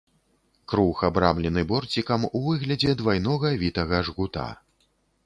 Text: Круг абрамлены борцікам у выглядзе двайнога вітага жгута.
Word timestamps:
Круг 0.71 1.01
абрамлены 1.07 1.63
борцікам 1.71 2.25
у 2.39 2.41
выглядзе 2.47 2.97
двайнога 3.03 3.53
вітага 3.65 4.01
жгута. 4.09 4.47